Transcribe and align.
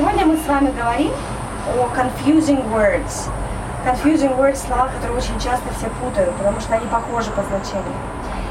Сегодня 0.00 0.24
мы 0.24 0.38
с 0.38 0.46
вами 0.46 0.72
говорим 0.74 1.12
о 1.76 1.94
confusing 1.94 2.66
words. 2.72 3.28
Confusing 3.84 4.34
words– 4.38 4.56
слова, 4.66 4.88
которые 4.88 5.18
очень 5.18 5.38
часто 5.38 5.68
все 5.76 5.90
путают, 6.02 6.34
потому 6.36 6.58
что 6.58 6.74
они 6.74 6.86
похожи 6.86 7.30
по 7.32 7.42
значению. 7.42 7.92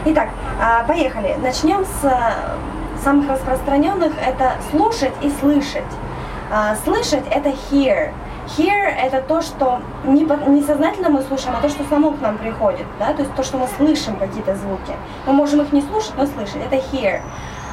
Итак, 0.05 0.29
а, 0.61 0.83
поехали. 0.83 1.35
Начнем 1.41 1.85
с 1.85 2.03
э, 2.03 2.19
самых 3.03 3.27
распространенных. 3.31 4.13
Это 4.23 4.57
слушать 4.69 5.13
и 5.23 5.31
слышать. 5.39 5.91
А, 6.51 6.75
слышать– 6.83 7.23
это 7.31 7.49
hear. 7.49 8.11
Hear– 8.55 8.85
это 9.03 9.19
то, 9.19 9.41
что 9.41 9.81
не, 10.03 10.25
не 10.25 11.09
мы 11.09 11.21
слушаем, 11.23 11.55
а 11.57 11.61
то, 11.63 11.69
что 11.69 11.83
само 11.85 12.11
к 12.11 12.21
нам 12.21 12.37
приходит. 12.37 12.85
Да? 12.99 13.11
То 13.13 13.23
есть 13.23 13.33
то, 13.33 13.41
что 13.41 13.57
мы 13.57 13.67
слышим 13.75 14.17
какие-то 14.17 14.55
звуки. 14.55 14.93
Мы 15.25 15.33
можем 15.33 15.61
их 15.61 15.71
не 15.73 15.81
слушать, 15.81 16.13
но 16.15 16.27
слышать. 16.27 16.61
Это 16.63 16.75
hear. 16.75 17.21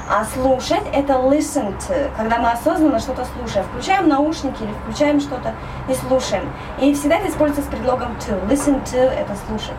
А 0.09 0.25
слушать– 0.25 0.85
это 0.93 1.15
listen 1.15 1.77
to, 1.79 2.11
когда 2.17 2.39
мы 2.39 2.53
осознанно 2.53 3.01
что-то 3.01 3.25
слушаем. 3.25 3.67
Включаем 3.67 4.09
наушники 4.09 4.63
или 4.63 4.73
включаем 4.85 5.21
что-то 5.21 5.53
и 5.89 5.95
слушаем. 5.95 6.49
И 6.81 6.95
всегда 6.95 7.17
это 7.17 7.29
используется 7.29 7.69
с 7.69 7.75
предлогом 7.75 8.17
to. 8.21 8.47
Listen 8.49 8.85
to– 8.85 8.99
это 8.99 9.35
слушать. 9.49 9.75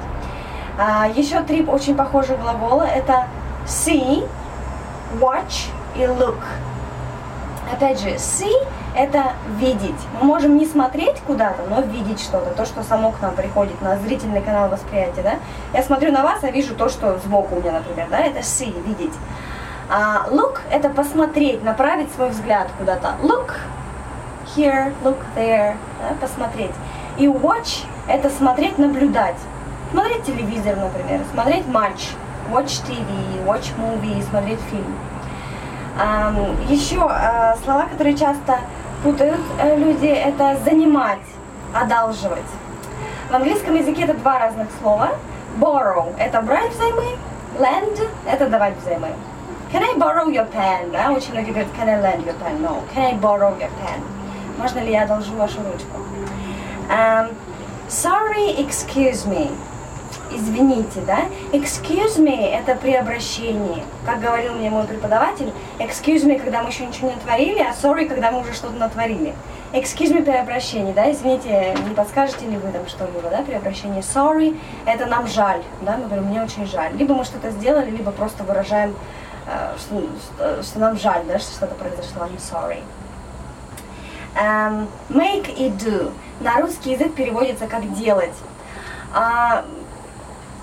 А, 0.78 1.08
еще 1.08 1.42
три 1.44 1.64
очень 1.64 1.96
похожих 1.96 2.42
глагола– 2.42 2.84
это 2.96 3.28
see, 3.66 4.28
watch 5.22 5.70
и 5.96 6.02
look. 6.02 6.40
Опять 7.72 8.02
же, 8.02 8.10
see– 8.16 8.68
это 8.98 9.32
видеть. 9.58 9.96
Мы 10.20 10.26
можем 10.28 10.58
не 10.58 10.66
смотреть 10.66 11.22
куда-то, 11.26 11.64
но 11.70 11.82
видеть 11.82 12.20
что-то, 12.20 12.50
то, 12.50 12.66
что 12.66 12.84
само 12.84 13.12
к 13.12 13.22
нам 13.22 13.34
приходит 13.34 13.82
на 13.82 13.98
зрительный 13.98 14.42
канал 14.42 14.68
восприятия. 14.68 15.22
Да? 15.22 15.34
Я 15.74 15.84
смотрю 15.84 16.12
на 16.12 16.22
вас, 16.24 16.44
а 16.44 16.52
вижу 16.52 16.76
то, 16.76 16.90
что 16.90 17.18
сбоку 17.20 17.56
у 17.56 17.60
меня, 17.62 17.72
например. 17.72 18.08
Да? 18.12 18.20
Это 18.20 18.40
see– 18.40 18.76
видеть. 18.86 19.14
А 19.90 20.28
look– 20.30 20.60
это 20.72 20.90
посмотреть, 20.90 21.64
направить 21.64 22.12
свой 22.14 22.30
взгляд 22.30 22.68
куда-то. 22.78 23.16
Look 23.22 23.54
here, 24.56 24.94
look 25.04 25.18
there, 25.36 25.76
да, 26.02 26.16
посмотреть. 26.20 26.74
И 27.18 27.28
watch– 27.28 27.86
это 28.08 28.30
смотреть, 28.30 28.78
наблюдать. 28.78 29.38
Смотреть 29.92 30.24
телевизор, 30.24 30.76
например, 30.76 31.22
смотреть 31.32 31.66
матч, 31.68 32.10
watch 32.52 32.84
TV, 32.86 33.46
watch 33.46 33.72
movie, 33.78 34.22
смотреть 34.30 34.60
фильм. 34.70 34.94
Um, 35.98 36.56
еще 36.70 36.98
uh, 36.98 37.58
слова, 37.64 37.88
которые 37.88 38.16
часто 38.16 38.60
путают 39.04 39.40
uh, 39.58 39.78
люди, 39.78 40.06
это 40.06 40.58
занимать, 40.66 41.24
одалживать. 41.74 42.46
В 43.32 43.36
английском 43.36 43.74
языке 43.74 44.04
это 44.04 44.14
два 44.16 44.38
разных 44.38 44.68
слова. 44.82 45.12
Borrow– 45.60 46.14
это 46.20 46.42
брать 46.42 46.72
взаймы, 46.74 47.18
lend– 47.58 48.08
это 48.28 48.48
давать 48.48 48.78
взаймы. 48.78 49.08
Can 49.72 49.84
I 49.84 49.94
borrow 49.98 50.30
your 50.30 50.46
pen? 50.46 50.92
Да, 50.92 51.12
очень 51.12 51.34
многие 51.34 51.52
говорят, 51.52 51.68
can 51.78 51.90
I 51.90 52.02
lend 52.02 52.26
your 52.26 52.36
pen? 52.40 52.62
No. 52.62 52.84
Can 52.96 53.04
I 53.04 53.14
borrow 53.20 53.52
your 53.60 53.70
pen? 53.82 54.02
Можно 54.58 54.80
ли 54.80 54.92
я 54.92 55.04
одолжу 55.04 55.36
вашу 55.36 55.58
ручку? 55.58 55.98
Um, 56.90 57.36
sorry, 57.90 58.56
excuse 58.58 59.26
me. 59.28 59.52
Извините, 60.32 61.02
да? 61.06 61.20
Excuse 61.52 62.18
me– 62.18 62.50
это 62.54 62.76
при 62.76 62.94
обращении. 62.94 63.84
Как 64.06 64.22
говорил 64.22 64.54
мне 64.54 64.70
мой 64.70 64.86
преподаватель, 64.86 65.52
excuse 65.80 66.24
me, 66.26 66.40
когда 66.40 66.64
мы 66.64 66.70
еще 66.70 66.86
ничего 66.86 67.10
не 67.10 67.16
натворили, 67.16 67.60
а 67.60 67.72
sorry, 67.72 68.08
когда 68.08 68.32
мы 68.32 68.42
уже 68.42 68.54
что-то 68.54 68.76
натворили. 68.76 69.34
Excuse 69.74 70.14
me 70.14 70.24
при 70.24 70.32
обращении, 70.32 70.94
да, 70.94 71.12
извините, 71.12 71.76
не 71.88 71.94
подскажете 71.94 72.46
ли 72.46 72.58
вы 72.58 72.72
там 72.72 72.88
что-либо, 72.88 73.30
да, 73.30 73.42
при 73.42 73.56
обращении. 73.56 74.02
Sorry– 74.02 74.58
это 74.86 75.06
нам 75.06 75.28
жаль, 75.28 75.62
да, 75.82 75.98
мы 75.98 76.06
говорим, 76.06 76.26
мне 76.26 76.42
очень 76.42 76.66
жаль. 76.66 76.94
Либо 76.96 77.14
мы 77.14 77.24
что-то 77.24 77.52
сделали, 77.52 77.90
либо 77.90 78.12
просто 78.12 78.44
выражаем 78.44 78.96
что, 79.78 80.02
что, 80.02 80.64
что 80.64 80.80
нам 80.80 80.98
жаль, 80.98 81.24
да, 81.26 81.40
что 81.40 81.52
что-то 81.54 81.76
произошло, 81.76 82.24
I'm 82.24 82.38
sorry. 82.38 82.84
Um, 84.36 84.88
make 85.10 85.52
и 85.58 85.70
do 85.70 86.12
на 86.40 86.60
русский 86.62 86.92
язык 86.92 87.16
переводится 87.16 87.68
как 87.68 87.94
делать. 87.94 88.34
А, 89.14 89.66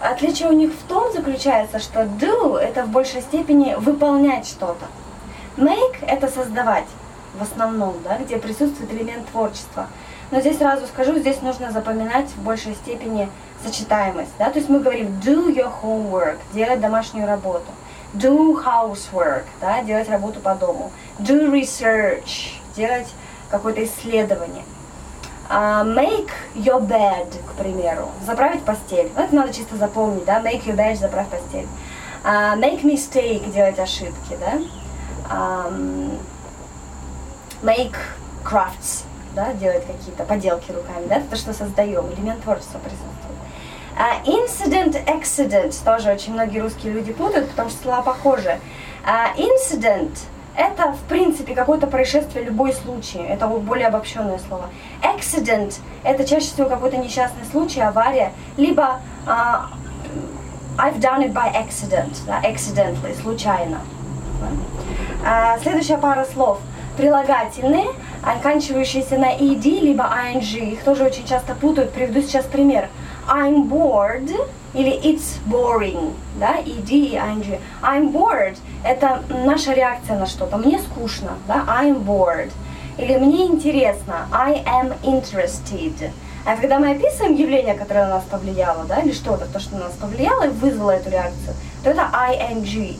отличие 0.01 0.49
у 0.49 0.53
них 0.53 0.73
в 0.73 0.83
том 0.87 1.13
заключается, 1.13 1.79
что 1.79 2.03
do 2.03 2.57
это 2.57 2.85
в 2.85 2.89
большей 2.89 3.23
степени 3.23 3.75
выполнять 3.75 4.47
что-то. 4.47 4.87
Make 5.57 6.05
это 6.07 6.29
создавать 6.29 6.87
в 7.35 7.43
основном, 7.43 7.97
да, 8.05 8.19
где 8.19 8.39
присутствует 8.39 8.93
элемент 8.93 9.27
творчества. 9.29 9.87
Но 10.31 10.41
здесь 10.41 10.59
сразу 10.59 10.87
скажу, 10.87 11.17
здесь 11.19 11.43
нужно 11.43 11.71
запоминать 11.71 12.29
в 12.29 12.43
большей 12.43 12.75
степени 12.75 13.29
сочетаемость. 13.65 14.33
Да? 14.39 14.51
То 14.51 14.59
есть 14.59 14.69
мы 14.69 14.81
говорим 14.81 15.21
do 15.23 15.55
your 15.55 15.73
homework, 15.83 16.39
делать 16.53 16.81
домашнюю 16.81 17.27
работу 17.27 17.71
do 18.15 18.63
housework, 18.65 19.45
да, 19.61 19.83
делать 19.83 20.09
работу 20.09 20.41
по 20.41 20.55
дому, 20.55 20.93
do 21.19 21.51
research, 21.51 22.53
делать 22.77 23.09
какое-то 23.51 23.85
исследование. 23.85 24.65
Uh, 25.51 25.85
make 25.85 26.31
your 26.55 26.81
bed, 26.81 27.29
к 27.47 27.53
примеру, 27.59 28.09
заправить 28.25 28.65
постель. 28.65 29.11
Ну, 29.15 29.23
это 29.23 29.35
надо 29.35 29.53
чисто 29.53 29.77
запомнить, 29.77 30.25
да, 30.25 30.41
make 30.41 30.65
your 30.65 30.75
bed, 30.75 30.97
заправь 30.97 31.29
постель. 31.29 31.67
Uh, 32.25 32.59
make 32.59 32.83
mistake, 32.83 33.53
делать 33.53 33.79
ошибки, 33.79 34.39
да. 34.41 34.59
Um, 35.31 36.19
make 37.63 37.95
crafts, 38.43 39.05
да, 39.35 39.53
делать 39.53 39.87
какие-то 39.87 40.25
поделки 40.25 40.73
руками, 40.73 41.07
да, 41.09 41.21
то, 41.29 41.37
что 41.37 41.53
создаем, 41.53 42.11
элемент 42.15 42.43
творчества 42.43 42.79
присутствует. 42.79 43.15
Incident, 44.25 45.05
accident 45.07 45.75
тоже 45.85 46.11
очень 46.11 46.33
многие 46.33 46.61
русские 46.61 46.93
люди 46.93 47.13
путают, 47.13 47.51
потому 47.51 47.71
что 47.71 47.83
слова 47.83 48.03
похожи. 48.03 48.59
Incident 49.37 50.11
это, 50.57 50.93
в 50.93 51.01
принципе, 51.09 51.55
какое-то 51.55 51.87
происшествие, 51.87 52.45
любой 52.45 52.73
случай. 52.73 53.19
Это 53.19 53.47
более 53.49 53.89
обобщенное 53.89 54.39
слово. 54.39 54.71
Accident– 55.03 55.81
это 56.05 56.25
чаще 56.25 56.47
всего 56.47 56.69
какой-то 56.69 56.97
несчастный 56.97 57.45
случай, 57.51 57.81
авария, 57.81 58.33
либо 58.57 59.01
uh, 59.27 59.65
I've 60.79 61.01
done 61.01 61.25
it 61.25 61.33
by 61.33 61.53
accident, 61.53 62.19
да, 62.27 62.41
accidentally, 62.43 63.21
случайно. 63.21 63.81
Uh, 65.25 65.61
следующая 65.63 65.99
пара 65.99 66.25
слов. 66.25 66.61
Прилагательные, 66.97 67.89
оканчивающиеся 68.23 69.19
на 69.19 69.33
ed, 69.35 69.65
либо 69.65 70.05
ing. 70.05 70.73
Их 70.73 70.85
тоже 70.85 71.05
очень 71.05 71.27
часто 71.27 71.57
путают. 71.57 71.93
Приведу 71.93 72.23
сейчас 72.23 72.45
пример. 72.45 72.89
I'm 73.29 73.69
bored 73.69 74.31
или 74.75 75.01
it's 75.03 75.39
boring, 75.47 76.15
да, 76.39 76.57
ed 76.59 76.91
и 76.91 77.15
ing. 77.15 77.59
I'm 77.83 78.13
bored– 78.13 78.57
это 78.85 79.23
наша 79.29 79.73
реакция 79.73 80.19
на 80.19 80.27
что-то. 80.27 80.57
Мне 80.57 80.79
скучно, 80.81 81.39
да, 81.47 81.65
I'm 81.67 82.05
bored. 82.05 82.51
Или 82.99 83.17
мне 83.17 83.47
интересно, 83.47 84.29
I 84.33 84.65
am 84.65 84.95
interested. 85.03 86.11
А 86.47 86.57
когда 86.57 86.79
мы 86.79 86.91
описываем 86.91 87.35
явление, 87.37 87.75
которое 87.75 88.07
на 88.07 88.17
нас 88.17 88.25
повлияло, 88.25 88.85
да, 88.85 89.01
или 89.01 89.13
что-то, 89.13 89.47
то, 89.47 89.59
что 89.59 89.77
на 89.77 89.85
нас 89.85 89.95
повлияло 89.95 90.45
и 90.45 90.49
вызвало 90.49 90.91
эту 90.91 91.11
реакцию, 91.11 91.55
то 91.83 91.91
это 91.91 92.11
ing. 92.13 92.97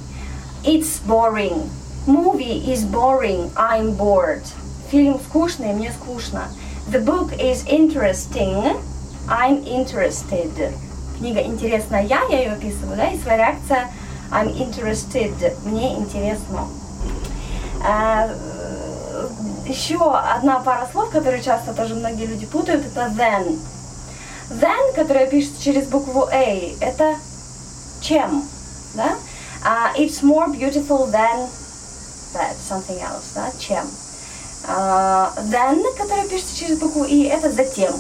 It's 0.65 1.01
boring. 1.07 1.69
Movie 2.07 2.65
is 2.67 2.85
boring. 2.85 3.51
I'm 3.55 3.97
bored. 3.97 4.43
Фильм 4.91 5.21
скучный, 5.21 5.75
мне 5.75 5.93
скучно. 5.93 6.49
The 6.89 7.05
book 7.05 7.33
is 7.39 7.67
interesting. 7.67 8.77
I'm 9.29 9.65
interested. 9.65 10.73
Книга 11.19 11.41
интересная, 11.41 12.05
я, 12.05 12.23
я 12.29 12.41
ее 12.41 12.53
описываю, 12.53 12.97
да, 12.97 13.09
и 13.09 13.19
своя 13.19 13.39
реакция 13.39 13.91
I'm 14.31 14.53
interested, 14.57 15.57
мне 15.65 15.95
интересно. 15.97 16.69
А, 17.87 18.29
еще 19.67 19.97
одна 20.15 20.59
пара 20.61 20.89
слов, 20.91 21.11
которые 21.11 21.43
часто 21.43 21.73
тоже 21.73 21.95
многие 21.95 22.27
люди 22.27 22.47
путают, 22.47 22.85
это 22.85 23.13
then. 23.17 23.59
Then, 24.51 24.95
которая 24.95 25.27
пишется 25.27 25.63
через 25.63 25.87
букву 25.87 26.29
A, 26.31 26.75
это 26.81 27.17
чем, 28.01 28.45
да? 28.95 29.17
Uh, 29.65 29.95
it's 29.97 30.23
more 30.23 30.49
beautiful 30.49 31.07
than 31.07 31.49
that, 32.35 32.55
something 32.69 33.01
else, 33.01 33.33
да, 33.35 33.51
чем. 33.59 33.87
Uh, 34.67 35.31
then, 35.51 35.83
которая 35.97 36.29
пишется 36.29 36.59
через 36.59 36.79
букву 36.79 37.05
И, 37.05 37.23
это 37.25 37.51
затем. 37.51 37.95